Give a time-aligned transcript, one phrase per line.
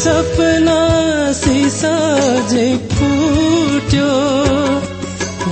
[0.00, 0.80] सपना
[1.38, 1.96] सिसा
[2.50, 4.12] जे फुट्यो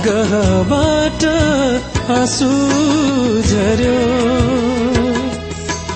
[0.05, 1.25] गहबाट
[2.15, 2.49] आँसु
[3.49, 3.99] झर्यो।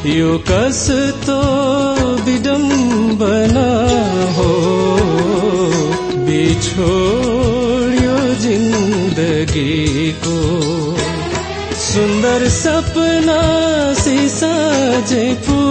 [0.10, 1.40] यो कस्तो
[2.26, 3.66] विडम्बना
[4.38, 4.52] हो
[6.30, 10.38] बिछोड्यो जिन्दगीको।
[11.88, 13.42] सुन्दर सपना
[14.04, 14.56] सिसा
[15.10, 15.63] जे फुट्यो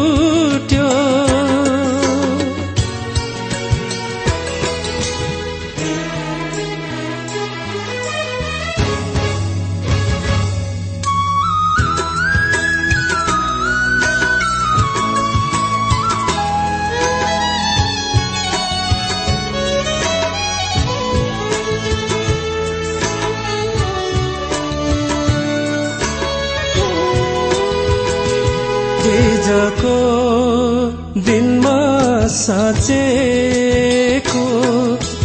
[32.42, 34.44] साँचेको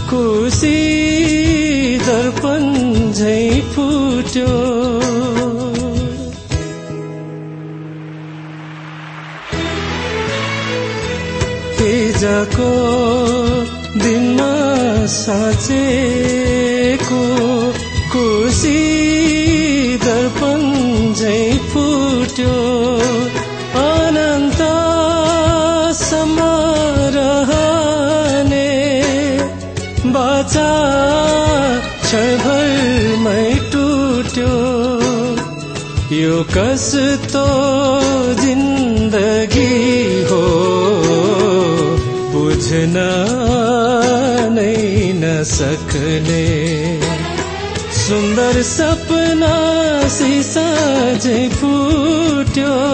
[0.10, 0.78] खुसी
[2.08, 2.64] दर्पण
[3.12, 4.54] झै फुट्यो।
[11.80, 12.72] हिजको
[14.04, 14.54] दिनमा
[15.18, 16.67] साँचेको
[30.48, 30.70] बाचा
[32.04, 34.54] क्षणभरमै टुट्यो।
[36.16, 37.46] यो कस्तो
[38.34, 40.44] जिन्दगी हो?
[42.34, 42.96] बुझ्न
[44.52, 46.46] नै नसक्ने।
[47.92, 49.56] सुन्दर सपना
[50.10, 50.70] सिसा
[51.16, 52.88] झै फुट्यो।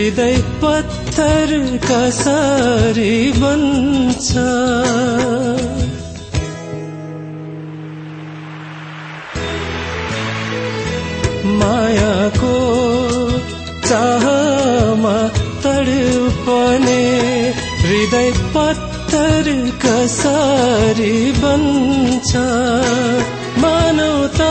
[0.00, 1.50] हृदय पत्थर
[1.84, 4.32] कसरी बन्छ।
[11.58, 12.54] मायाको
[13.88, 15.16] चाहमा
[15.64, 17.02] तडपने
[17.82, 19.52] हृदय पत्थर
[19.84, 22.36] कसरी बन्छ।
[23.58, 24.50] मानवता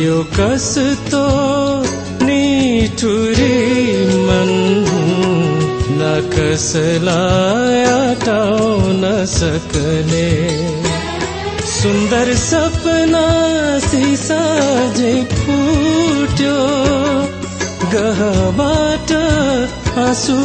[0.00, 1.24] यो कस्तो
[2.26, 3.56] निठुरी
[4.26, 4.50] मन
[6.00, 9.02] न कसलाई हटाउन
[9.34, 10.28] सक्ने।
[11.70, 13.26] सुन्दर सपना
[13.88, 14.42] सिसा
[14.96, 16.56] झै फुट्यो
[17.94, 19.12] गहबाट
[20.06, 20.38] आँसु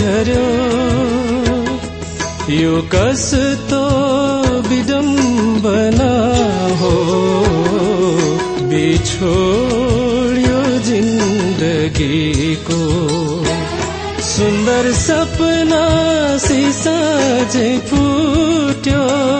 [0.00, 1.49] झर्यो।
[2.50, 3.82] यो कस्तो
[4.68, 6.12] विडम्बना
[6.80, 6.94] हो?
[8.62, 12.80] बिछोड्यो जिन्दगीको।
[14.22, 19.39] सुन्दर सपना सिसा झै फुट्यो।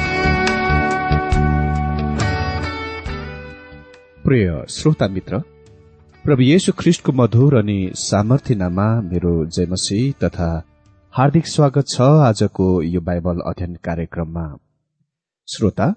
[4.31, 5.37] प्रिय श्रोता मित्र
[6.25, 10.47] प्रभु येशु ख्रिष्टको मधुर अनि सामर्थ्यनामा मेरो जयमसी तथा
[11.13, 14.45] हार्दिक स्वागत छ आजको यो बाइबल अध्ययन कार्यक्रममा।
[15.47, 15.87] श्रोता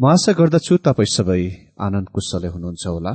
[0.00, 1.40] म आशा गर्दछु तपाईँ सबै
[1.86, 3.14] आनन्द कुशलै हुनुहुन्छ होला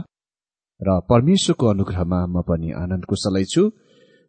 [0.81, 3.63] र परमेश्वरको अनुग्रहमा म पनि आनन्द कुशलै छु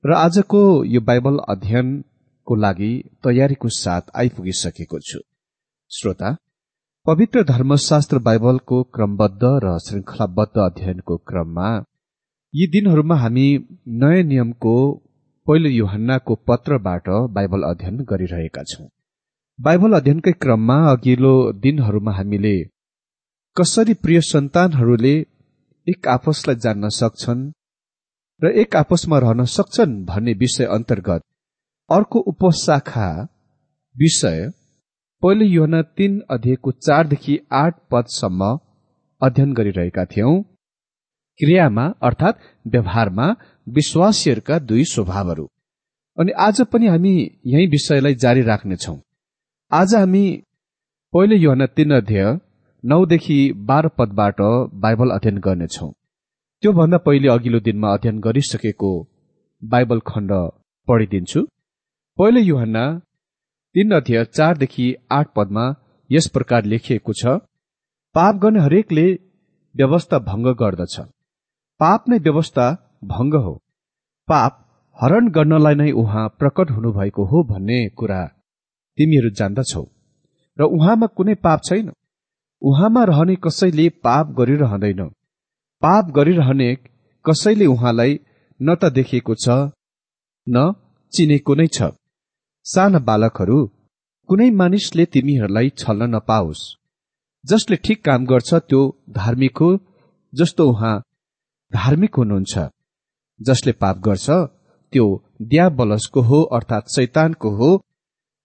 [0.04, 0.62] र आजको
[0.94, 2.92] यो बाइबल अध्ययनको लागि
[3.24, 5.20] तयारीको साथ आइपुगिसकेको छु।
[5.90, 6.30] श्रोता
[7.10, 11.70] पवित्र धर्मशास्त्र बाइबलको क्रमबद्ध र श्रृङ्खलाबद्ध अध्ययनको क्रममा
[12.54, 13.46] यी दिनहरूमा हामी
[14.02, 14.74] नयाँ नियमको
[15.46, 18.86] पहिलो युहन्नाको पत्रबाट बाइबल अध्ययन गरिरहेका छौं।
[19.58, 22.54] बाइबल अध्ययनकै क्रममा अघिल्लो दिनहरूमा हामीले
[23.56, 25.14] कसरी प्रिय सन्तानहरूले
[25.86, 27.42] एक आपसलाई जान्न सक्छन्
[28.42, 31.26] र एक आपसमा रहन सक्छन् भन्ने विषय अन्तर्गत
[31.90, 33.10] अर्को उपशाखा
[33.96, 34.50] विषय
[35.22, 38.58] पहिलो युहना तीन अध्ययको चारदेखि आठ पदसम्म
[39.22, 40.42] अध्ययन गरिरहेका थियौं।
[41.40, 43.26] क्रियामा अर्थात् व्यवहारमा
[43.68, 45.44] विश्वासीहरूका दुई स्वभावहरू।
[46.18, 47.12] अनि आज पनि हामी
[47.46, 48.94] यही विषयलाई जारी राख्नेछौ।
[49.72, 50.24] आज हामी
[51.12, 52.38] पहिलो युहना तीन अध्यय
[52.84, 54.40] नौदेखि बाह्र पदबाट
[54.74, 55.90] बाइबल अध्ययन गर्नेछौ।
[56.62, 58.92] त्योभन्दा पहिले अघिल्लो दिनमा अध्ययन गरिसकेको
[59.64, 60.32] बाइबल खण्ड
[60.88, 61.46] पढिदिन्छु।
[62.18, 62.84] पहिलो युहन्ना
[63.74, 65.64] तीन अध्यय चारदेखि आठ पदमा
[66.10, 67.34] यस प्रकार लेखिएको छ
[68.14, 69.04] पाप गर्ने हरेकले
[69.74, 70.96] व्यवस्था भङ्ग गर्दछ।
[71.80, 72.66] पाप नै व्यवस्था
[73.04, 73.52] भङ्ग हो।
[74.28, 74.56] पाप
[74.98, 78.20] हरण गर्नलाई नै उहाँ प्रकट हुनुभएको हो भन्ने कुरा
[78.98, 79.84] तिमीहरू जान्दछौ।
[80.58, 81.92] र उहाँमा कुनै पाप छैन।
[82.62, 85.06] उहाँमा रहने कसैले पाप गरिरहँदैन।
[85.82, 86.68] पाप गरिरहने
[87.24, 88.18] कसैले उहाँलाई
[88.60, 89.60] न त देखेको छ
[90.46, 90.72] न
[91.12, 91.94] चिनेको नै छ।
[92.70, 93.58] साना बालकहरू
[94.28, 96.60] कुनै मानिसले तिमीहरूलाई छल्न नपाओस्।
[97.44, 98.80] जसले ठिक काम गर्छ त्यो
[99.12, 99.70] धार्मिक हो
[100.32, 100.96] जस्तो उहाँ
[101.72, 102.54] धार्मिक हुनुहुन्छ।
[103.40, 104.26] जसले पाप गर्छ
[104.92, 105.06] त्यो
[105.50, 107.70] द्याबलसको हो अर्थात् शैतानको हो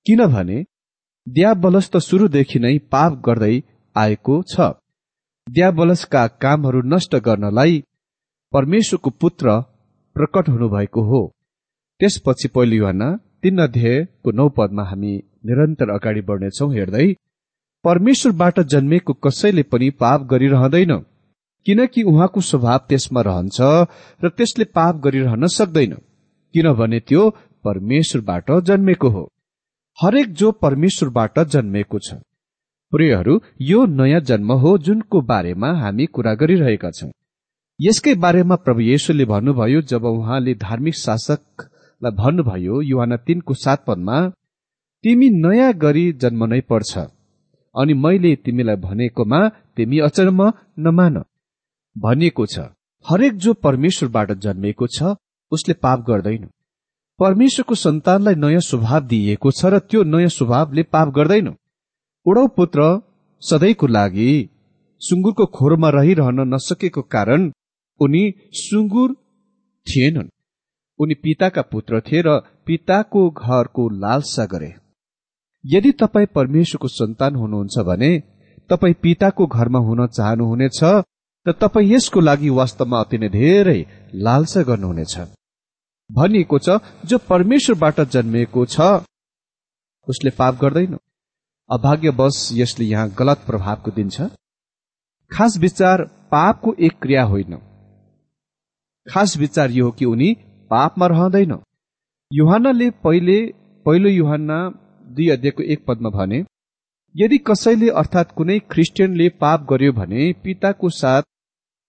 [0.06, 0.58] किनभने
[1.28, 3.56] द्याबलस त सुरुदेखि नै पाप गर्दै
[3.96, 4.72] आएको छ।
[5.48, 7.84] द्याबलसका कामहरू नष्ट गर्नलाई
[8.54, 9.60] परमेश्वरको पुत्र
[10.16, 11.22] प्रकट हुनुभएको हो।
[12.02, 13.10] त्यसपछि पहिलो युवाना
[13.46, 15.12] तीन अध्यायको नौ पदमा हामी
[15.46, 17.08] निरन्तर अगाडि बढ्नेछौ हेर्दै।
[17.86, 20.94] परमेश्वरबाट जन्मेको कसैले पनि पाप गरिरहँदैन
[21.66, 23.58] किनकि उहाँको स्वभाव त्यसमा रहन्छ
[24.24, 25.94] र त्यसले पाप गरिरहन सक्दैन
[26.56, 27.30] किनभने त्यो
[27.66, 29.24] परमेश्वरबाट जन्मेको हो।
[29.98, 32.18] हरेक जो परमेश्वरबाट जन्मेको छ।
[32.94, 37.12] प्रियहरू यो नयाँ जन्म हो जुनको बारेमा हामी कुरा गरिरहेका छौं।
[37.80, 41.70] यसकै बारेमा प्रभु येशुले भन्नुभयो जब उहाँले धार्मिक शासक
[42.02, 44.18] लाई भन्नुभयो युवाना तीनको सात पदमा
[45.04, 46.92] तिमी नयाँ गरी जन्मनै पर्छ
[47.76, 49.40] अनि मैले तिमीलाई भनेकोमा
[49.76, 50.40] तिमी अचर्म
[50.86, 51.16] नमान।
[51.96, 52.60] भनिएको छ
[53.06, 55.16] हरेक जो परमेश्वरबाट जन्मेको छ
[55.52, 56.46] उसले पाप गर्दैन।
[57.20, 61.48] परमेश्वरको सन्तानलाई नयाँ स्वभाव दिइएको छ र त्यो नयाँ स्वभावले पाप गर्दैन।
[62.26, 62.82] उडौ पुत्र
[63.42, 64.32] सधैँको लागि
[65.02, 67.52] सुँगुरको खोरमा रहिरहन नसकेको कारण
[68.00, 68.24] उनी
[68.62, 69.14] सुँगुर
[69.88, 70.35] थिएनन्।
[71.00, 74.72] उनी पिताका पुत्र थिए र पिताको घरको लालसा गरे।
[75.64, 78.12] यदि तपाईँ परमेश्वरको सन्तान हुनुहुन्छ भने
[78.70, 80.80] तपाईँ पिताको घरमा हुन चाहनुहुनेछ
[81.46, 83.80] र तपाईँ यसको लागि वास्तवमा अति नै धेरै
[84.26, 85.18] लालसा गर्नुहुनेछ।
[86.10, 88.82] भनिएको छ जो परमेश्वरबाट जन्मिएको छ
[90.08, 90.98] उसले पाप गर्दैन।
[91.70, 94.22] अभाग्यवश यसले यहाँ गलत प्रभावको दिन्छ
[95.32, 97.58] खास विचार पापको एक क्रिया होइन।
[99.08, 100.36] खास विचार यो हो कि उनी
[100.72, 101.54] पापमा रहँदैन।
[102.32, 103.38] युहानले पहिले
[103.86, 104.48] पहिलो युहान
[105.08, 106.44] दुई अध्ययको एक पदमा भने
[107.16, 111.24] यदि कसैले अर्थात् कुनै ख्रिस्टियनले पाप गर्यो भने पिताको साथ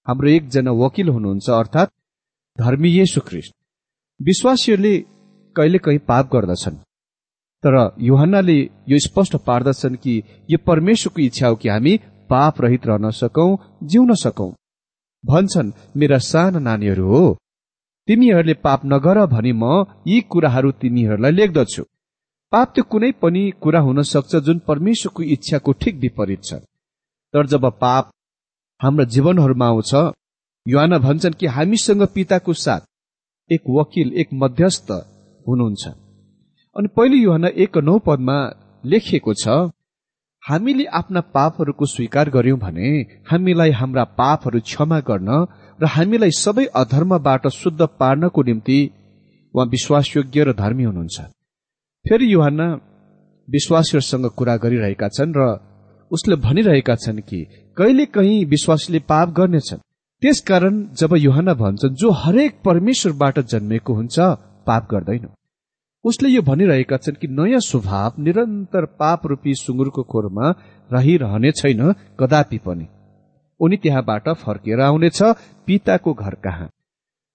[0.06, 1.94] हाम्रो एकजना वकिल हुनुहुन्छ अर्थात्
[2.58, 3.54] धर्मी येशु ख्रिस्ट
[4.20, 4.96] विश्वासीहरूले
[5.56, 6.76] कहिले कहीँ पाप गर्दछन्
[7.64, 11.96] तर युहन्नाले यो स्पष्ट पार्दछन् कि यो परमेश्वरको इच्छा हो कि हामी
[12.30, 14.50] पाप रहित रहन सकौं जिउन सकौं।
[15.24, 17.24] भन्छन् मेरा साना नानीहरू हो
[18.08, 21.82] तिमीहरूले पाप नगर भनी म यी कुराहरू तिमीहरूलाई लेख्दछु।
[22.52, 26.60] पाप त्यो कुनै पनि कुरा हुन सक्छ जुन परमेश्वरको इच्छाको ठिक विपरीत छ।
[27.34, 28.10] तर जब पाप
[28.80, 29.92] हाम्रो जीवनहरूमा आउँछ
[30.66, 32.82] युवाना भन्छन् कि हामीसँग पिताको साथ
[33.50, 34.88] एक वकिल एक मध्यस्थ
[35.46, 35.84] हुनुहुन्छ।
[36.76, 38.38] अनि पहिलो युवाना एक नौ पदमा
[38.84, 39.58] लेखिएको छ
[40.42, 42.88] हामीले आफ्ना पापहरूको स्वीकार गर्यौं भने
[43.30, 45.30] हामीलाई हाम्रा पापहरू क्षमा गर्न
[45.80, 48.78] र हामीलाई सबै अधर्मबाट शुद्ध पार्नको निम्ति
[49.54, 51.20] उहाँ विश्वासयोग्य र धर्मी हुनुहुन्छ।
[52.04, 52.60] फेरि युहान
[53.48, 55.58] विश्वासीहरूसँग कुरा गरिरहेका छन् र
[56.10, 57.44] उसले भनिरहेका छन् कि
[57.76, 59.84] कहिले कहीँ विश्वासीले पाप गर्नेछन्।
[60.22, 64.16] त्यसकारण जब युहान भन्छन् जो हरेक परमेश्वरबाट जन्मेको हुन्छ
[64.66, 65.28] पाप गर्दैन।
[66.04, 70.50] उसले यो भनिरहेका छन् कि नयाँ स्वभाव निरन्तर पाप रूपी सुँगुरको खोरमा
[70.90, 72.86] रहिरहने छैन कदापि पनि।
[73.60, 75.22] उनी त्यहाँबाट फर्केर आउनेछ।
[75.66, 76.68] पिताको घर कहाँ?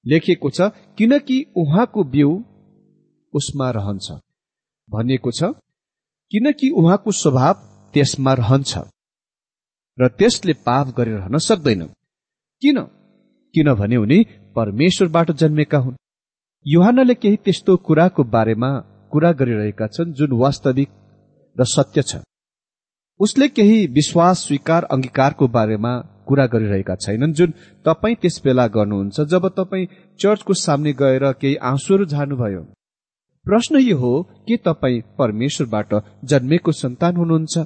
[0.05, 0.61] लेखिएको छ
[0.97, 2.31] किनकि उहाँको बिउ
[3.33, 4.07] उसमा रहन्छ।
[4.89, 5.43] भनिएको छ
[6.31, 7.53] किनकि उहाँको स्वभाव
[7.93, 8.77] त्यसमा रहन्छ
[9.97, 11.81] र त्यसले पाप गरिरहन सक्दैन।
[12.61, 12.77] किन?
[13.55, 14.19] किनभने उनी
[14.55, 15.95] परमेश्वरबाट जन्मेका हुन्।
[16.65, 18.69] युहानले केही त्यस्तो कुराको बारेमा
[19.11, 20.89] कुरा गरिरहेका छन् जुन वास्तविक
[21.55, 22.15] र सत्य छ।
[23.21, 25.93] उसले केही विश्वास स्वीकार अंगीकारको बारेमा
[26.27, 27.53] कुरा गरिरहेका छैनन्। जुन
[27.85, 29.85] तपाईँ त्यस बेला गर्नुहुन्छ जब तपाईँ
[30.19, 32.61] चर्चको सामने गएर केही आँसुहरू झार्नुभयो।
[33.45, 34.13] प्रश्न यो हो
[34.47, 35.93] के तपाईँ परमेश्वरबाट
[36.25, 37.57] जन्मेको सन्तान हुनुहुन्छ?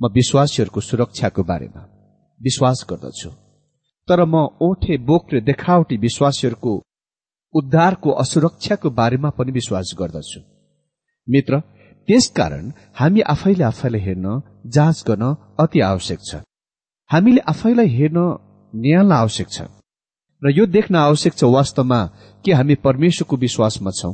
[0.00, 1.82] म विश्वासीहरूको सुरक्षाको बारेमा
[2.40, 3.30] विश्वास गर्दछु।
[4.08, 6.72] तर म ओठे बोक्रे देखावटी विश्वासीहरूको
[7.54, 10.40] उद्धारको असुरक्षाको बारेमा पनि विश्वास गर्दछु।
[11.28, 11.60] मित्र
[12.08, 14.26] त्यसकारण हामी आफैले आफैलाई हेर्न
[14.66, 16.34] जाँच गर्न अति आवश्यक छ।
[17.10, 18.18] हामीले आफैलाई हेर्न
[18.74, 19.62] न्याल्न आवश्यक छ।
[20.42, 22.06] र यो देख्न आवश्यक छ वास्तवमा
[22.44, 24.12] के हामी परमेश्वरको विश्वासमा छौं।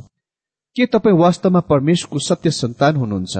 [0.75, 3.37] के तपाईँ वास्तवमा परमेश्वरको सत्य सन्तान हुनुहुन्छ?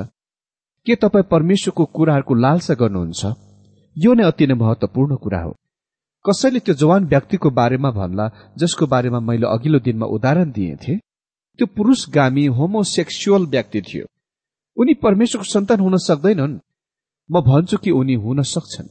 [0.85, 3.25] के तपाईँ परमेश्वरको कुराहरूको लालसा गर्नुहुन्छ?
[3.97, 5.55] यो नै अति नै महत्वपूर्ण कुरा हो।
[6.25, 10.97] कसैले त्यो जवान व्यक्तिको बारेमा भन्ला जसको बारेमा मैले अघिल्लो दिनमा उदाहरण दिएथे
[11.59, 14.05] त्यो पुरुषगामी होमोसेक्सुअल व्यक्ति थियो।
[14.77, 16.59] उनी परमेश्वरको सन्तान हुन सक्दैनन्।
[17.29, 18.87] म भन्छु कि उनी हुन सक्छन्।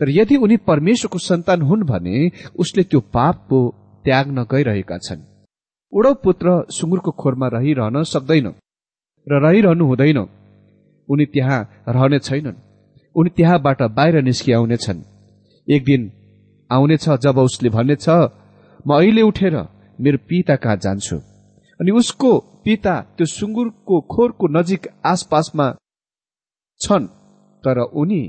[0.00, 3.58] तर यदि उनी परमेश्वरको सन्तान हुन् भने उसले त्यो पापको
[4.04, 5.22] त्याग्न गइरहेका छन्।
[5.92, 8.46] उडौ पुत्र सुँगुरको खोरमा रहिरहन सक्दैन
[9.26, 10.18] र रहिरहनु हुँदैन।
[11.08, 12.62] उनी त्यहाँ रहने छैनन्।
[13.16, 15.00] उनी त्यहाँबाट बाहिर निस्किआउनेछन्।
[15.68, 16.10] एक दिन
[16.70, 18.08] आउनेछ जब उसले भन्नेछ
[18.86, 19.54] म अहिले उठेर
[19.98, 21.16] मेरो पिता कहाँ जान्छु?
[21.80, 22.30] अनि उसको
[22.64, 25.66] पिता त्यो सुँगुरको खोरको नजिक आसपासमा
[26.80, 27.21] छन्।
[27.64, 28.22] तर उनी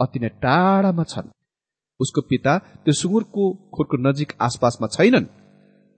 [0.00, 1.28] अति नै टाढामा छन्।
[2.00, 3.42] उसको पिता त्यो सुँगुरको
[3.74, 5.32] खोरको नजिक आसपासमा छैनन्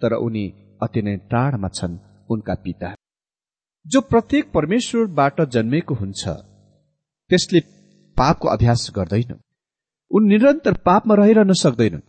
[0.03, 0.45] तर उनी
[0.83, 1.99] अति नै टाढामा छन्
[2.31, 2.95] उनका पिता।
[3.87, 6.23] जो प्रत्येक परमेश्वरबाट जन्मेको हुन्छ
[7.31, 7.61] त्यसले
[8.17, 9.41] पापको अभ्यास गर्दैन।
[10.11, 12.09] उन निरन्तर पापमा रहिरहन सक्दैनन्।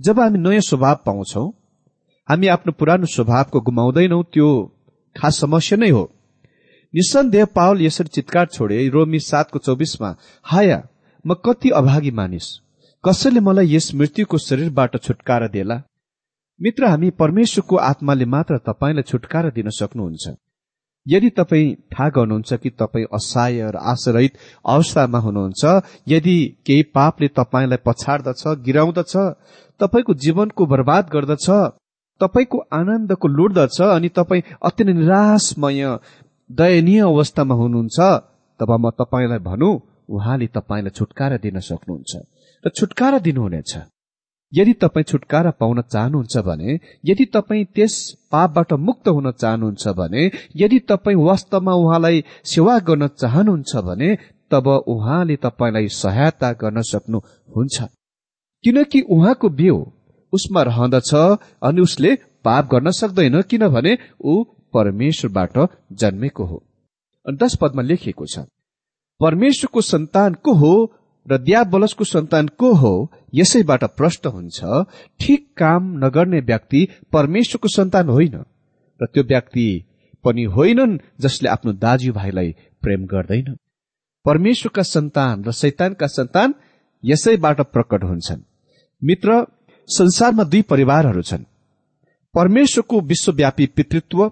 [0.00, 1.44] जब हामी नयाँ स्वभाव पाउँछौ
[2.28, 4.48] हामी आफ्नो पुरानो स्वभावको गुमाउँदैनौ त्यो
[5.16, 6.04] खास समस्या नै हो।
[6.94, 10.82] निसन्देह पावल यसरी चितकार छोडे रोमी सातको चौबिसमा हाया
[11.24, 12.46] म कति अभागी मानिस।
[13.04, 15.82] कसैले मलाई यस मृत्युको शरीरबाट छुटकारा देला?
[16.60, 20.34] मित्र हामी परमेश्वरको आत्माले मात्र तपाईँलाई छुटकारा दिन सक्नुहुन्छ।
[21.06, 26.36] यदि तपाईँ थाहा गर्नुहुन्छ कि तपाईँ असहाय र आशरहित अवस्थामा हुनुहुन्छ यदि
[26.66, 29.16] केही पापले तपाईँलाई पछाड्दछ गिराउँदछ
[29.80, 31.50] तपाईँको जीवनको बर्बाद गर्दछ
[32.20, 35.84] तपाईँको आनन्दको लुट्दछ अनि तपाईँ अति नै निराशमय
[36.50, 37.98] दयनीय अवस्थामा हुनुहुन्छ
[38.60, 39.74] तब म तपाईँलाई भनौँ
[40.08, 42.12] उहाँले तपाईँलाई छुटकारा दिन सक्नुहुन्छ।
[42.64, 43.72] र छुटकारा दिनुहुनेछ।
[44.52, 47.94] यदि तपाईँ छुटकारा पाउन चाहनुहुन्छ भने यदि तपाईँ त्यस
[48.32, 54.16] पापबाट मुक्त हुन चाहनुहुन्छ भने यदि तपाईँ वास्तवमा उहाँलाई सेवा गर्न चाहनुहुन्छ भने
[54.50, 57.82] तब उहाँले तपाईँलाई सहायता गर्न सक्नुहुन्छ।
[58.64, 59.76] किनकि उहाँको बिउ
[60.32, 61.14] उसमा रहँदछ
[61.62, 65.58] अनि उसले पाप गर्न सक्दैन किनभने ऊ परमेश्वरबाट
[65.92, 66.62] जन्मेको हो।
[67.26, 68.46] दश पदमा लेखिएको छ
[69.20, 70.74] परमेश्वरको सन्तान को हो
[71.26, 72.92] र द्याबलसको सन्तान को हो
[73.34, 74.84] यसैबाट प्रष्ट हुन्छ
[75.20, 78.34] ठिक काम नगर्ने व्यक्ति परमेश्वरको सन्तान होइन
[79.00, 79.66] र त्यो व्यक्ति
[80.24, 82.50] पनि होइनन् जसले आफ्नो दाजुभाइलाई
[82.82, 83.56] प्रेम गर्दैन।
[84.26, 86.54] परमेश्वरका सन्तान र शैतानका सन्तान
[87.04, 88.42] यसैबाट प्रकट हुन्छन्।
[89.02, 89.44] मित्र
[89.88, 91.44] संसारमा दुई परिवारहरू छन्।
[92.34, 94.28] परमेश्वरको विश्वव्यापी पितृत्व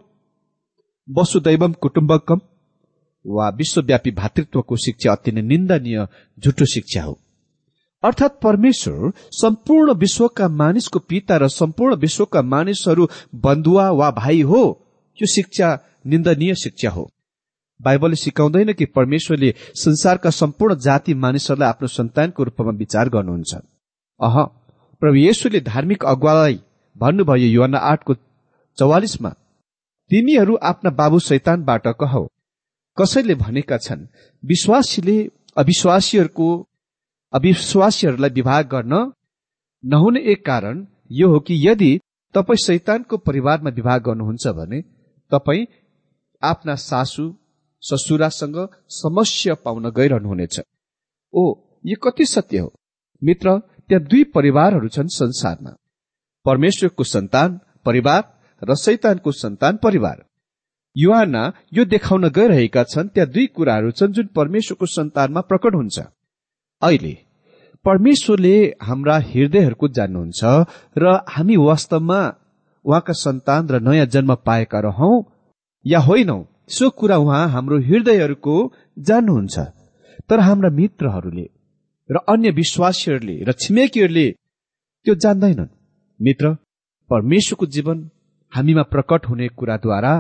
[1.09, 2.41] वसुदैवम कुटुम्बकम
[3.27, 6.07] वा विश्वव्यापी भातृत्वको शिक्षा अति नै निन्दनीय
[6.39, 7.19] झुटो शिक्षा हो।
[8.03, 14.63] अर्थात् परमेश्वर सम्पूर्ण विश्वका मानिसको पिता र सम्पूर्ण विश्वका मानिसहरू बन्धुवा वा भाइ हो
[15.19, 15.69] यो शिक्षा
[16.07, 17.11] निन्दनीय शिक्षा हो।
[17.81, 23.55] बाइबलले सिकाउँदैन कि परमेश्वरले संसारका सम्पूर्ण जाति मानिसहरूलाई आफ्नो सन्तानको रूपमा विचार गर्नुहुन्छ।
[24.21, 24.43] अह
[25.03, 26.61] प्रभु येशुले धार्मिक अगुवालाई
[26.97, 28.15] भन्नुभयो युवा आठको
[28.79, 29.33] चौवालिसमा
[30.13, 32.25] तिमीहरू आफ्ना बाबु शैतानबाट कहौ।
[32.99, 34.01] कसैले भनेका छन्
[34.45, 35.17] विश्वासीले
[35.57, 36.49] अविश्वासीहरूको
[37.33, 38.93] अविश्वासीहरूलाई विवाह गर्न
[39.85, 41.91] नहुने एक कारण यो हो कि यदि
[42.35, 44.81] तपाईँ शैतानको परिवारमा विवाह गर्नुहुन्छ भने
[45.33, 45.67] तपाईँ
[46.43, 47.27] आफ्ना सासू
[47.83, 50.61] ससुरासँग समस्या पाउन गइरहनुहुनेछ।
[51.35, 51.43] ओ
[51.87, 52.73] यो कति सत्य हो?
[53.23, 55.77] मित्र त्यहाँ दुई परिवारहरू छन् संसारमा।
[56.45, 58.23] परमेश्वरको सन्तान परिवार
[58.63, 60.25] र शैतानको सन्तान परिवार।
[60.97, 61.43] युवाना
[61.73, 65.99] यो देखाउन गइरहेका छन् त्यहाँ दुई कुराहरू छन् जुन परमेश्वरको सन्तानमा प्रकट हुन्छ।
[66.83, 67.15] अहिले
[67.85, 70.41] परमेश्वरले हाम्रा हृदयहरूको जान्नुहुन्छ
[70.97, 72.21] र हामी वास्तवमा
[72.85, 75.15] उहाँका सन्तान र नयाँ जन्म पाएका रहौं
[75.85, 76.39] या होइनौ
[76.69, 78.55] सो कुरा उहाँ हाम्रो हृदयहरूको
[79.09, 79.57] जान्नुहुन्छ।
[80.31, 81.47] तर हाम्रा मित्रहरूले
[82.11, 84.27] र अन्य विश्वासीहरूले र छिमेकीहरूले
[85.07, 85.75] त्यो जान्दैनन्।
[86.21, 86.45] मित्र
[87.11, 87.99] परमेश्वरको जीवन
[88.53, 90.15] हामीमा प्रकट हुने कुराद्वारा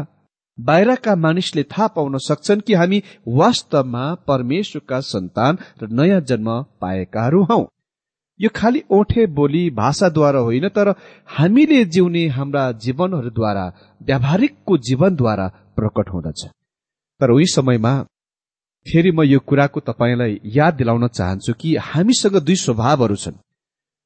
[0.59, 6.49] बाहिरका मानिसले थाहा पाउन सक्छन् कि हामी वास्तवमा परमेश्वरका सन्तान र नयाँ जन्म
[6.81, 7.61] पाएकाहरू हौ।
[8.41, 10.89] यो खालि ओठे बोली भाषाद्वारा होइन तर
[11.29, 13.67] हामीले जिउने हाम्रा जीवनहरूद्वारा
[14.03, 15.47] व्यावहारिकको जीवनद्वारा
[15.77, 16.45] प्रकट हुँदछ।
[17.21, 17.95] तर उही समयमा
[18.87, 23.41] फेरि म यो कुराको तपाईँलाई याद दिलाउन चाहन्छु कि हामीसँग दुई स्वभावहरू छन्।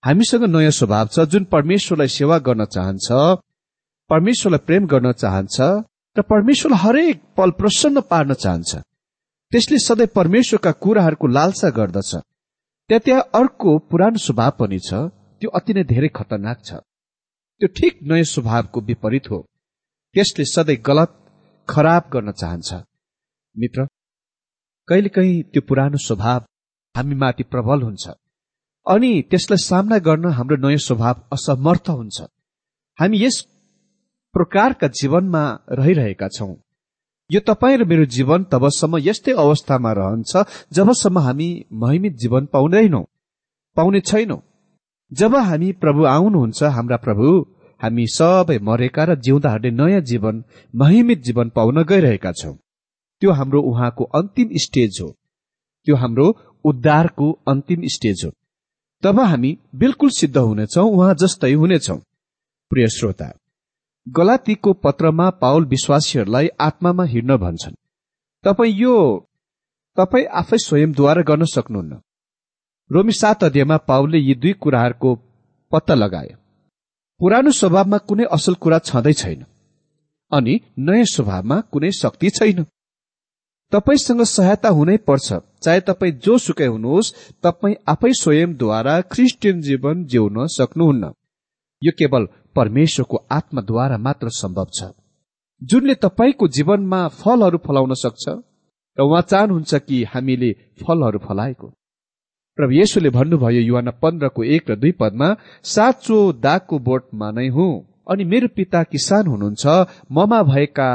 [0.04, 3.08] हामीसँग नयाँ स्वभाव छ जुन परमेश्वरलाई सेवा गर्न चाहन्छ
[4.10, 5.56] परमेश्वरलाई प्रेम गर्न चाहन्छ
[6.16, 8.76] र परमेश्वरलाई हरेक पल प्रसन्न पार्न चाहन्छ।
[9.52, 12.12] त्यसले सधैँ परमेश्वरका कुराहरूको लालसा गर्दछ।
[12.90, 14.90] त्यहाँ त्यहाँ अर्को पुरानो स्वभाव पनि छ
[15.42, 16.70] त्यो अति नै धेरै खतरनाक छ।
[17.60, 19.38] त्यो ठिक नयाँ स्वभावको विपरीत हो।
[20.14, 21.10] त्यसले सधैँ गलत
[21.68, 22.70] खराब गर्न चाहन्छ।
[23.56, 23.86] मित्र
[24.88, 26.40] कहिलेकाहीँ त्यो पुरानो स्वभाव
[26.94, 28.04] हामीमाथि प्रबल हुन्छ।
[28.86, 32.18] अनि त्यसलाई सामना गर्न हाम्रो नयाँ स्वभाव असमर्थ हुन्छ।
[32.98, 33.36] हामी यस
[34.36, 36.54] प्रकारका जीवनमा रहिरहेका छौं।
[37.30, 43.02] यो तपाईँ र मेरो जीवन तबसम्म यस्तै अवस्थामा रहन्छ जबसम्म हामी महिमित जीवन पाउँदैनौ
[43.76, 44.42] पाउने छैनौ
[45.12, 47.26] जब हामी प्रभु आउनुहुन्छ हाम्रा प्रभु
[47.80, 50.44] हामी सबै मरेका र जिउँदाहरूले नयाँ जीवन
[50.74, 52.54] महिमित जीवन पाउन गइरहेका छौं।
[53.22, 55.08] त्यो हाम्रो उहाँको अन्तिम स्टेज हो।
[55.86, 56.26] त्यो हाम्रो
[56.64, 58.30] उद्धारको अन्तिम स्टेज हो।
[59.02, 61.96] तब हामी बिल्कुल सिद्ध हुनेछौ उहाँ जस्तै हुनेछौ।
[62.70, 63.32] प्रिय श्रोता
[64.06, 67.74] गलातीको पत्रमा पावल विश्वासीहरूलाई आत्मामा हिँड्न भन्छन्।
[68.44, 68.94] तपाईँ यो
[69.96, 72.00] तपाईँ आफै स्वयंद्वारा गर्न सक्नुहुन्न।
[72.90, 75.14] रोमी सात अध्यायमा पावलले यी दुई कुराहरूको
[75.72, 76.30] पत्ता लगाए।
[77.20, 79.44] पुरानो स्वभावमा कुनै असल कुरा छँदै छैन
[80.32, 82.64] अनि नयाँ स्वभावमा कुनै शक्ति छैन।
[83.72, 90.46] तपाईँसँग सहायता हुनै पर्छ चाहे तपाईँ जो सुकै हुनुहोस् तपाईँ आफै स्वयंद्वारा क्रिस्चियन जीवन जिउन
[90.46, 91.12] सक्नुहुन्न।
[91.82, 94.90] यो केवल परमेश्वरको आत्माद्वारा मात्र सम्भव छ।
[95.62, 98.24] जुनले तपाईँको जीवनमा फलहरू फलाउन सक्छ
[98.98, 100.50] र उहाँ चाहनुहुन्छ कि हामीले
[100.82, 101.66] फलहरू फलाएको।
[102.58, 105.28] प्रभु येशुले भन्नुभयो युवा पन्ध्रको एक र दुई पदमा
[105.64, 107.72] साँचो दागको बोटमा नै हुँ
[108.08, 109.64] अनि मेरो पिता किसान हुनुहुन्छ
[110.12, 110.88] ममा भएका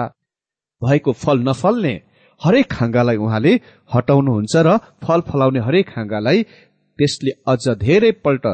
[0.82, 1.94] भएको फल नफल्ने
[2.42, 3.54] हरेक खाँगालाई उहाँले
[3.92, 6.44] हटाउनुहुन्छ र फल फलाउने हरेक खाँगालाई
[7.00, 8.46] त्यसले अझ धेरै पल्ट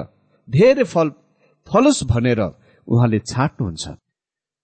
[0.50, 1.10] धेरै फल
[1.68, 2.42] फलोस् भनेर
[2.88, 3.88] उहाँले छाट्नुहुन्छ।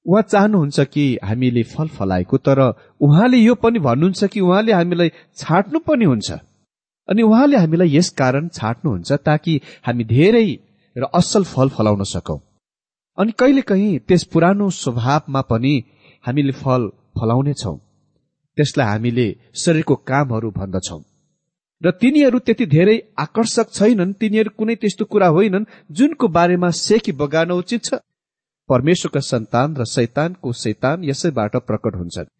[0.06, 2.60] उहाँ चाहनुहुन्छ कि हामीले फल फलाएको तर
[3.02, 6.32] उहाँले यो पनि भन्नुहुन्छ कि उहाँले हामीलाई छाट्नु पनि हुन्छ।
[7.10, 10.48] अनि उहाँले हामीलाई यस कारण छाट्नुहुन्छ ताकि हामी धेरै
[10.96, 12.40] र असल फल फलाउन सकौं।
[13.18, 15.74] अनि कहिलेकाहीँ त्यस पुरानो स्वभावमा पनि
[16.24, 17.76] हामीले फल फलाउनेछौ।
[18.58, 21.00] त्यसलाई हामीले शरीरको कामहरू भन्दछौ।
[21.82, 27.52] र तिनीहरू त्यति धेरै आकर्षक छैनन् तिनीहरू कुनै त्यस्तो कुरा होइनन् जुनको बारेमा सेकी बगार्न
[27.52, 27.94] उचित छ।
[28.70, 32.32] परमेश्वरका सन्तान र शैतानको शैतान यसैबाट प्रकट हुन्छन्।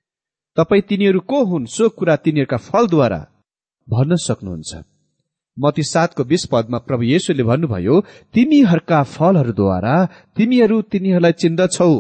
[0.58, 3.22] तपाईँ तिनीहरू को हुन् सो कुरा तिनीहरूका फलद्वारा
[3.88, 4.72] भन्न सक्नुहुन्छ।
[5.58, 8.00] मती सातको बीस पदमा प्रभु येशुले भन्नुभयो
[8.34, 9.96] तिमीहरूका फलहरूद्वारा
[10.36, 11.94] तिमीहरू तिनीहरूलाई चिन्दछौ।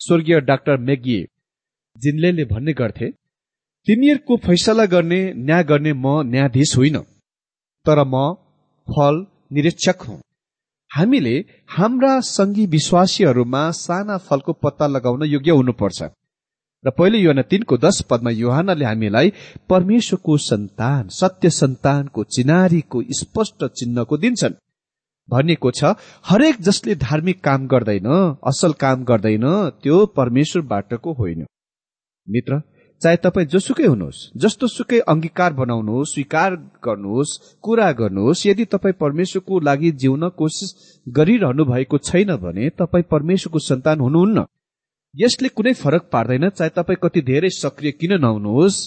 [0.00, 1.18] स्वर्गीय डाक्टर मेगी
[1.96, 3.10] जिनले भन्ने गर्थे
[3.86, 6.98] तिमीहरूको फैसला गर्ने न्याय गर्ने म न्यायाधीश होइन
[7.86, 8.14] तर म
[8.88, 9.14] फल
[9.52, 10.20] निरीक्षक हुँ।
[10.90, 11.34] हामीले
[11.68, 16.02] हाम्रा सङ्घी विश्वासीहरूमा साना फलको पत्ता लगाउन योग्य हुनुपर्छ।
[16.84, 19.32] र पहिले युहान तीनको दश पदमा युहानले हामीलाई
[19.68, 24.58] परमेश्वरको सन्तान सत्य सन्तानको चिनारीको स्पष्ट चिन्हको दिन्छन्।
[25.28, 28.08] भनिएको छ हरेक जसले धार्मिक काम गर्दैन
[28.50, 29.46] असल काम गर्दैन
[29.82, 31.44] त्यो परमेश्वरबाटको होइन।
[32.26, 32.60] मित्र
[33.02, 37.30] चाहे तपाईँ जोसुकै हुनुहोस् जस्तो सुकै अंगीकार बनाउनुहोस् स्वीकार गर्नुहोस्
[37.64, 40.70] कुरा गर्नुहोस् यदि तपाईँ परमेश्वरको लागि जिउन कोसिस
[41.06, 44.44] गरिरहनु भएको छैन भने तपाईँ परमेश्वरको सन्तान हुनुहुन्न।
[45.14, 48.80] यसले कुनै फरक पार्दैन चाहे तपाईँ कति धेरै सक्रिय किन नहुनुहोस्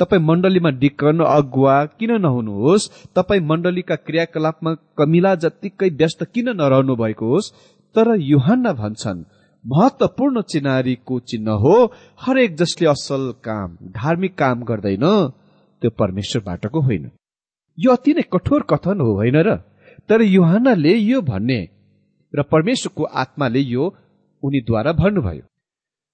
[0.00, 7.26] तपाईँ मण्डलीमा डिकन अगुवा किन नहुनुहोस् तपाईँ मण्डलीका क्रियाकलापमा कमिला जत्तिकै व्यस्त किन नरहनु भएको
[7.26, 7.52] होस्
[7.94, 9.24] तर युहान्ना भन्छन्
[9.64, 11.74] महत्वपूर्ण चिनारीको चिन्ह हो
[12.20, 15.06] हरेक जसले असल काम धार्मिक काम गर्दैन
[15.82, 17.10] त्यो परमेश्वरबाटको होइन।
[17.78, 19.56] यो अति नै कठोर कथन हो होइन र?
[20.08, 21.60] तर युहानले यो भन्ने
[22.34, 23.84] र परमेश्वरको आत्माले यो
[24.42, 25.44] उनीद्वारा भन्नुभयो।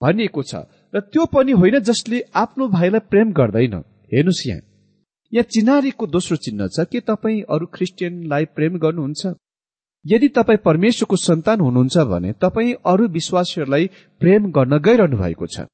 [0.01, 0.55] भनिएको छ
[0.95, 3.75] र त्यो पनि होइन जसले आफ्नो भाइलाई प्रेम गर्दैन।
[4.13, 4.63] हेर्नुहोस् यहाँ।
[5.33, 9.23] यहाँ चिनारीको दोस्रो चिन्ह छ के तपाईँ अरू क्रिस्चियनलाई प्रेम गर्नुहुन्छ?
[10.05, 13.87] यदि तपाईँ परमेश्वरको सन्तान हुनुहुन्छ भने तपाईँ अरू विश्वासीहरूलाई
[14.21, 15.67] प्रेम गर्न गइरहनु भएको छ।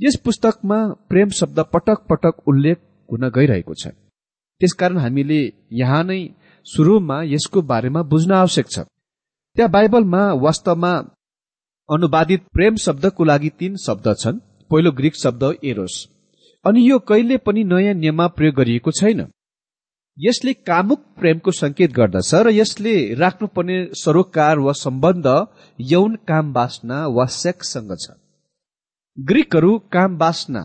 [0.00, 3.86] यस पुस्तकमा प्रेम शब्द पटक पटक उल्लेख हुन गइरहेको छ।
[4.60, 5.40] त्यसकारण हामीले
[5.72, 6.20] यहाँ नै
[6.66, 8.78] सुरुमा यसको बारेमा बुझ्न आवश्यक छ।
[9.56, 10.92] त्यहाँ बाइबलमा वास्तवमा
[11.88, 14.38] अनुवादित प्रेम शब्दको लागि तीन शब्द छन्।
[14.70, 15.94] पहिलो ग्रिक शब्द एरोस।
[16.64, 19.20] अनि यो कहिले पनि नयाँ नियममा प्रयोग गरिएको छैन।
[20.18, 25.26] यसले कामुक प्रेमको संकेत गर्दछ र यसले राख्नुपर्ने सरोकार वा सम्बन्ध
[25.78, 28.14] यौन काम बासना वा सेक्ससँग छ।
[29.18, 30.62] ग्रिकहरू काम बासना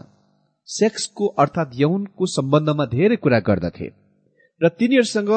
[0.70, 3.90] सेक्सको अर्थात यौनको सम्बन्धमा धेरै कुरा गर्दथे
[4.62, 5.32] र तिनीहरूसँग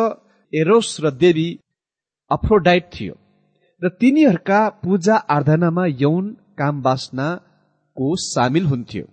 [0.52, 1.48] एरोस र देवी
[2.30, 3.14] अफ्रोडाइट थियो
[3.82, 6.24] र तिनीहरूका पूजा आराधनामा यौन
[6.58, 9.04] काम बासनाको सामेल हुन्थ्यो।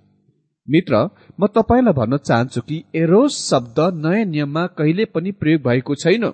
[0.70, 6.34] मित्र म तपाईँलाई भन्न चाहन्छु कि एरोस शब्द नयाँ नियममा कहिले पनि प्रयोग भएको छैन।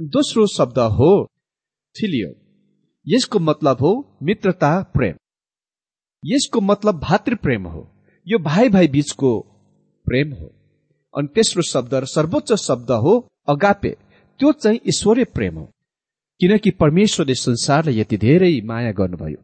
[0.00, 1.28] दोस्रो शब्द हो
[1.96, 2.34] थिलियो।
[3.08, 5.14] यसको मतलब हो मित्रता प्रेम।
[6.24, 7.90] यसको मतलब भातृप्रेम हो।
[8.28, 9.40] यो भाइ भाइ बीचको
[10.04, 10.46] प्रेम हो।
[11.18, 13.96] अनि तेस्रो शब्द र सर्वोच्च शब्द हो अगापे।
[14.38, 15.70] त्यो चाहिँ ईश्वरीय प्रेम हो।
[16.40, 19.36] किनकि परमेश्वरले संसारलाई यति धेरै माया गर्नुभयो।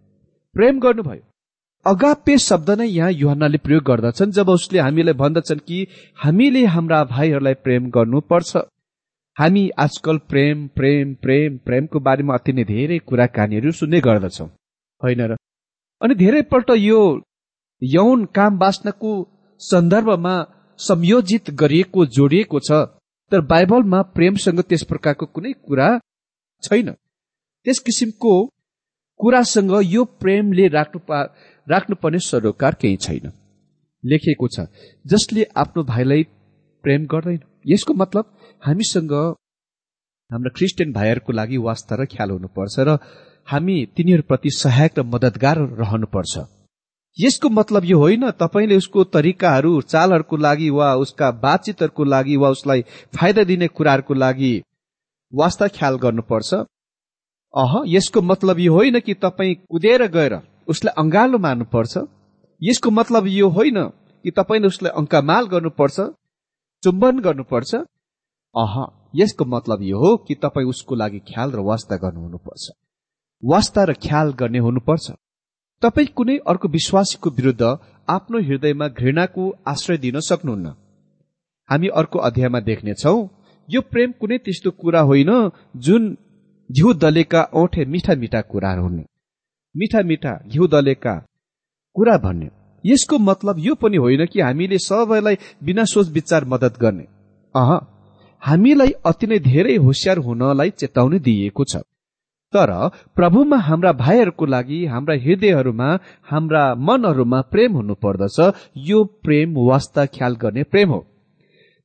[0.55, 1.32] प्रेम गर्नुभयो।
[1.87, 7.55] अगापे शब्द नै यहाँ युहनाले प्रयोग गर्दछन् जब उसले हामीलाई भन्दछन् कि हामीले हाम्रा भाइहरूलाई
[7.55, 8.57] प्रेम गर्नुपर्छ।
[9.37, 14.47] हामी आजकल प्रेम प्रेम प्रेम प्रेमको बारेमा अति नै धेरै कुराकानीहरू सुन्ने गर्दछौ।
[15.01, 15.37] होइन र?
[16.03, 17.01] अनि धेरैपल्ट यो
[17.83, 19.12] यौन काम बाँच्नको
[19.61, 20.35] सन्दर्भमा
[20.79, 22.83] संयोजित गरिएको जोडिएको छ
[23.33, 25.88] तर बाइबलमा प्रेमसँग त्यस प्रकारको कुनै कुरा
[26.62, 26.90] छैन।
[27.66, 28.35] त्यस किसिमको
[29.21, 31.01] कुरासँग यो प्रेमले राख्नु
[31.66, 33.33] राख्नुपर्ने सरोकार केही छैन।
[34.05, 34.66] लेखिएको छ
[35.05, 36.22] जसले आफ्नो भाइलाई
[36.85, 39.12] प्रेम गर्दैन। यसको मतलब हामीसँग
[40.31, 42.98] हाम्रा क्रिस्चियन भाइहरूको लागि वास्ता र ख्याल हुनुपर्छ र
[43.48, 46.35] हामी तिनीहरूप्रति सहायक र मदतगार रहनुपर्छ।
[47.18, 52.83] यसको मतलब यो होइन तपाईँले उसको तरिकाहरू चालहरूको लागि वा उसका बातचितहरूको लागि वा उसलाई
[53.16, 54.53] फाइदा दिने कुराहरूको लागि
[55.33, 56.55] वास्ता ख्याल गर्नुपर्छ।
[57.55, 60.35] अह यसको मतलब यो होइन कि तपाईँ कुदेर गएर
[60.68, 61.98] उसलाई अङ्गालो मार्नुपर्छ।
[62.62, 63.79] यसको मतलब यो होइन
[64.25, 66.01] कि तपाईँले उसलाई अङ्कामाल गर्नुपर्छ
[66.83, 67.75] चुम्बन गर्नुपर्छ।
[68.55, 68.75] अह
[69.14, 72.70] यसको मतलब यो हो कि तपाईँ उसको लागि ख्याल र वास्ता गर्नुहुनुपर्छ।
[73.44, 75.11] वास्ता र ख्याल गर्ने हुनुपर्छ।
[75.83, 77.62] तपाईँ कुनै अर्को विश्वासीको विरुद्ध
[78.09, 80.66] आफ्नो हृदयमा घृणाको आश्रय दिन सक्नुहुन्न।
[81.68, 83.16] हामी अर्को अध्यायमा देख्नेछौ
[83.68, 85.31] यो प्रेम कुनै त्यस्तो कुरा होइन
[85.77, 86.16] जुन
[86.70, 89.05] घिउ दलेका औठे मिठा मिठा कुराहरू हुने।
[89.75, 91.15] मिठा मिठा घिउ दलेका
[91.97, 92.49] कुरा भन्ने
[92.85, 97.07] यसको मतलब यो पनि होइन कि हामीले सबैलाई बिना सोच विचार मदत गर्ने।
[97.55, 97.71] अह
[98.43, 101.77] हामीलाई अति नै धेरै होसियार हुनलाई चेतावनी दिइएको छ।
[102.55, 102.71] तर
[103.17, 105.89] प्रभुमा हाम्रा भाइहरूको लागि हाम्रा हृदयहरूमा
[106.31, 111.01] हाम्रा मनहरूमा प्रेम हुनु पर्दछ यो प्रेम वास्ता ख्याल गर्ने प्रेम हो।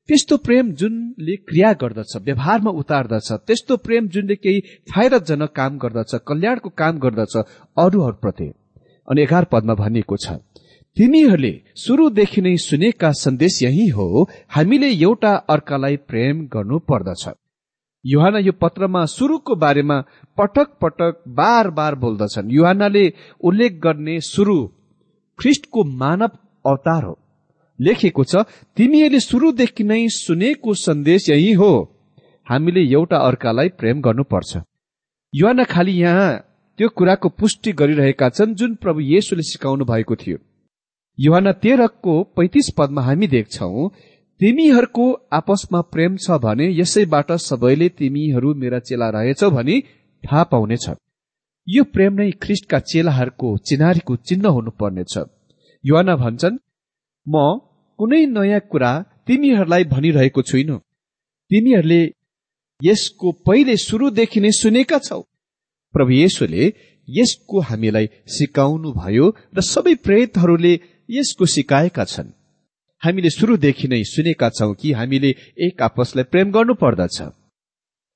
[0.09, 4.59] त्यस्तो प्रेम जुनले क्रिया गर्दछ व्यवहारमा उतार्दछ त्यस्तो प्रेम जुनले केही
[4.91, 7.35] फाइदाजनक काम गर्दछ कल्याणको काम गर्दछ
[7.77, 8.47] अरूहरूप्रति।
[9.07, 10.37] अनि एघार पदमा भनिएको छ
[10.97, 14.07] तिनीहरूले सुरुदेखि नै सुनेका सन्देश यही हो
[14.55, 17.23] हामीले एउटा अर्कालाई प्रेम गर्नु पर्दछ।
[18.05, 19.97] युहाना यो पत्रमा सुरुको बारेमा
[20.37, 23.05] पटक पटक बार बार बोल्दछन्। युहानाले
[23.43, 24.57] उल्लेख गर्ने सुरु
[25.39, 26.31] ख्रिस्टको मानव
[26.65, 27.13] अवतार हो।
[27.79, 28.43] लेखेको छ
[28.77, 31.71] तिमीहरूले सुरुदेखि नै सुनेको सन्देश यही हो।
[32.47, 34.57] हामीले एउटा अर्कालाई प्रेम गर्नुपर्छ।
[35.33, 36.31] युवाना खालि यहाँ
[36.79, 40.37] त्यो कुराको पुष्टि गरिरहेका छन् जुन प्रभु येशुले सिकाउनु भएको थियो।
[41.17, 43.87] युहान तेह्रको पैतिस पदमा हामी देख्छौ
[44.41, 49.75] तिमीहरूको आपसमा प्रेम छ भने यसैबाट सबैले तिमीहरू मेरा चेला रहेछौ भनी
[50.23, 50.85] थाहा पाउनेछ।
[51.67, 55.13] यो प्रेम नै ख्रिस्टका चेलाहरूको चिनारीको चिन्ह हुनुपर्नेछ।
[55.83, 56.61] युवाना भन्छन्
[57.27, 57.35] म
[57.99, 58.91] कुनै नयाँ कुरा
[59.27, 60.77] तिमीहरूलाई भनिरहेको छुइनँ।
[61.51, 62.01] तिमीहरूले
[62.81, 65.21] यसको पहिले सुरुदेखि नै सुनेका छौ।
[65.93, 66.63] प्रभु येशुले
[67.07, 70.73] यसको हामीलाई सिकाउनु भयो र सबै प्रेतहरूले
[71.09, 72.35] यसको सिकाएका छन्।
[73.01, 75.29] हामीले सुरुदेखि नै सुनेका छौं कि हामीले
[75.65, 77.17] एक आपसलाई प्रेम गर्नु पर्दछ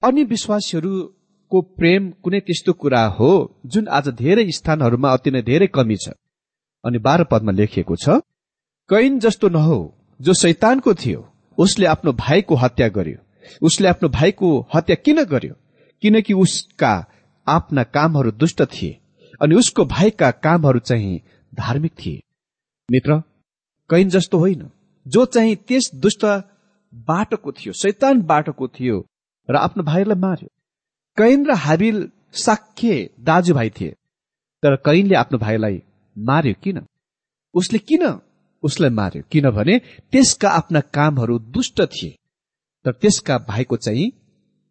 [0.03, 3.31] अन्य विश्वासीहरूको प्रेम कुनै त्यस्तो कुरा हो
[3.65, 6.13] जुन आज धेरै स्थानहरूमा अति नै धेरै कमी छ।
[6.83, 8.21] अनि बाह्र पदमा लेखिएको छ
[8.91, 9.77] कैन जस्तो नहो
[10.19, 11.19] जो शैतानको थियो
[11.57, 13.17] उसले आफ्नो भाइको हत्या गर्यो।
[13.61, 15.53] उसले आफ्नो भाइको हत्या किन गर्यो?
[16.03, 16.93] किनकि उसका
[17.47, 18.97] आफ्ना कामहरू दुष्ट थिए
[19.41, 21.19] अनि उसको भाइका कामहरू चाहिँ
[21.53, 22.21] धार्मिक थिए।
[22.89, 23.17] मित्र
[23.89, 24.69] कैन जस्तो होइन
[25.05, 26.25] जो चाहिँ त्यस दुष्ट
[26.93, 28.97] बाटोको थियो शैतान बाटोको थियो
[29.49, 30.49] र आफ्नो भाइलाई मार्यो।
[31.17, 33.95] कैन र हाबिल साख्य दाजुभाइ थिए
[34.63, 35.81] तर कैनले आफ्नो भाइलाई
[36.17, 36.81] मार्यो किन?
[37.53, 38.05] उसले किन
[38.63, 39.79] उसलाई मार्यो। किनभने
[40.11, 42.17] त्यसका आफ्ना कामहरू दुष्ट थिए।
[42.85, 44.09] तर त्यसका भाइको चाहिँ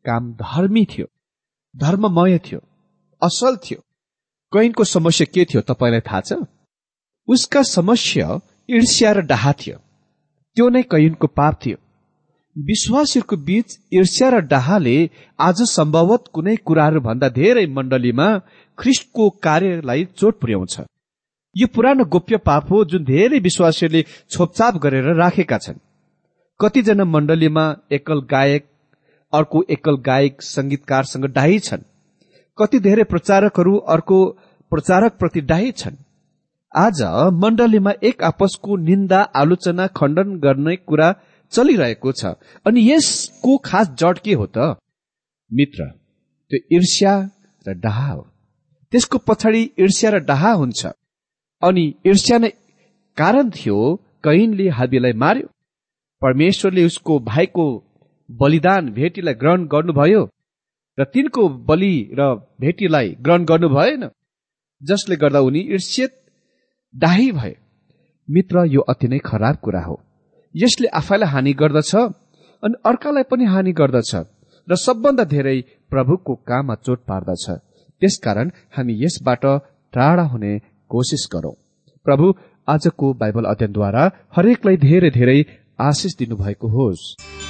[0.04, 1.06] काम धर्मी थियो।
[1.76, 2.60] धर्ममय थियो।
[3.22, 3.80] असल थियो।
[4.52, 6.32] कैनको समस्या के थियो तपाईँलाई थाहा छ?
[7.28, 9.76] उसका समस्या ईर्ष्या र डाहा थियो।
[10.56, 11.76] त्यो नै कैनको पाप थियो।
[12.58, 18.38] विश्वासीहरूको बीच ईर्ष्या र डाहाले आज सम्भवत कुनै कुराहरू भन्दा धेरै मण्डलीमा
[18.78, 20.80] ख्रिस्टको कार्यलाई चोट पुर्याउँछ।
[21.56, 25.78] यो पुरानो गोप्य पाप हो जुन धेरै विश्वासीहरूले छोपछाप गरेर राखेका छन्।
[26.60, 28.66] कतिजना मण्डलीमा एकल गायक
[29.32, 31.82] अर्को एकल गायक संगीतकारसँग डाही छन्।
[32.58, 34.18] कति धेरै प्रचारकहरू अर्को
[34.72, 35.96] प्रचारक प्रति डाही छन्।
[36.74, 37.02] आज
[37.34, 41.12] मण्डलीमा एक आपसको निन्दा आलोचना खण्डन गर्ने कुरा
[41.52, 42.34] चलिरहेको छ।
[42.66, 44.78] अनि यसको खास जड के हो त?
[45.50, 45.90] मित्र
[46.50, 47.18] त्यो ईर्ष्या
[47.66, 48.26] र डाहा हो।
[48.92, 50.86] त्यसको पछाडि ईर्ष्या र डाहा हुन्छ।
[51.62, 52.50] अनि ईर्ष्या नै
[53.18, 53.78] कारण थियो
[54.24, 55.48] कैनले हाबीलाई मार्यो।
[56.22, 57.66] परमेश्वरले उसको भाइको
[58.28, 60.22] बलिदान भेटीलाई ग्रहण गर्नुभयो
[60.98, 64.08] र तिनको बलि र भेटीलाई ग्रहण गर्नु भएन
[64.82, 66.12] जसले गर्दा उनी ईर्ष्यत
[66.94, 67.54] डाही भए।
[68.28, 69.96] मित्र यो अति नै खराब कुरा हो।
[70.54, 74.12] यसले आफैलाई हानि गर्दछ अनि अर्कालाई पनि हानि गर्दछ
[74.68, 75.58] र सबभन्दा धेरै
[75.90, 77.44] प्रभुको काममा चोट पार्दछ।
[78.02, 79.44] त्यसकारण हामी यसबाट
[79.94, 80.52] टाढा हुने
[80.90, 81.56] कोसिस गरौं।
[82.06, 82.34] प्रभु
[82.68, 84.04] आजको बाइबल अध्ययनद्वारा
[84.36, 85.38] हरेकलाई धेरै धेरै
[85.80, 87.49] आशिष दिनुभएको होस्।